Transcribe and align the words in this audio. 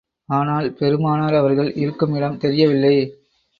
ஆனால், 0.29 0.73
பெருமானார் 0.73 1.35
அவர்கள் 1.35 1.73
இருக்கும் 1.75 2.15
இடம் 2.15 2.37
தெரியவில்லை. 2.37 2.95